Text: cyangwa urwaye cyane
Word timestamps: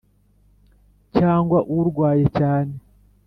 cyangwa 1.17 1.59
urwaye 1.77 2.25
cyane 2.37 2.73